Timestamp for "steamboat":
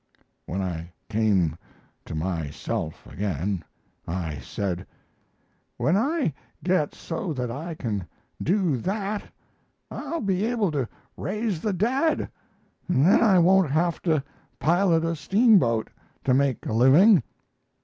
15.15-15.91